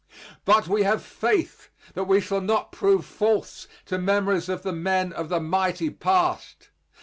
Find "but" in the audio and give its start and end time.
0.45-0.67